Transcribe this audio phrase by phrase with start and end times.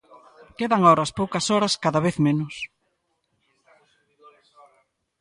[0.57, 2.55] Quedan horas, poucas horas, cada vez menos.